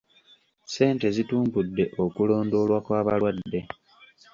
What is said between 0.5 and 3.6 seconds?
Ssente zitumbudde okulondoolwa kw'abalwadde.